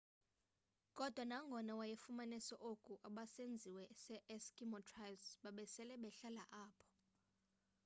[0.97, 6.87] kodwa nangona wayefumanise oku abesizwe se eskimo tribes babesele behlala apho